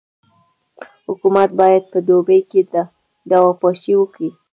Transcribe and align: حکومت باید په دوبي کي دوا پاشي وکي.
حکومت 1.09 1.49
باید 1.59 1.83
په 1.91 1.97
دوبي 2.07 2.39
کي 2.49 2.59
دوا 3.29 3.51
پاشي 3.61 3.93
وکي. 3.97 4.29